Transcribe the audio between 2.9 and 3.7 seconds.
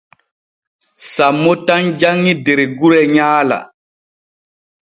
nyaala.